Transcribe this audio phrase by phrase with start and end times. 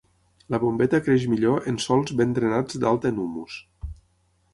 [0.53, 3.59] La bombeta creix millor en sòls ben drenats d'alta en humus.